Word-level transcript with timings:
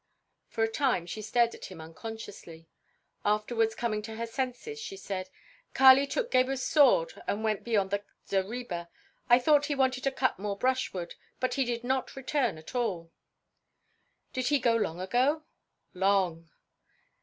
For 0.47 0.63
a 0.63 0.67
time 0.67 1.05
she 1.05 1.21
stared 1.21 1.53
at 1.53 1.65
him 1.65 1.79
unconsciously; 1.79 2.67
afterwards 3.23 3.75
coming 3.75 4.01
to 4.01 4.15
her 4.15 4.25
senses, 4.25 4.79
she 4.79 4.97
said: 4.97 5.29
"Kali 5.75 6.07
took 6.07 6.31
Gebhr's 6.31 6.63
sword 6.63 7.21
and 7.27 7.43
went 7.43 7.63
beyond 7.63 7.91
the 7.91 8.03
zareba. 8.27 8.89
I 9.29 9.37
thought 9.37 9.67
he 9.67 9.75
wanted 9.75 10.03
to 10.05 10.11
cut 10.11 10.39
more 10.39 10.57
brushwood, 10.57 11.13
but 11.39 11.53
he 11.53 11.65
did 11.65 11.83
not 11.83 12.15
return 12.15 12.57
at 12.57 12.73
all." 12.73 13.11
"Did 14.33 14.47
he 14.47 14.57
go 14.57 14.75
long 14.75 14.99
ago?" 14.99 15.43
"Long." 15.93 16.49